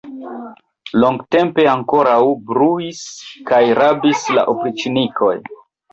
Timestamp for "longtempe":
1.01-1.67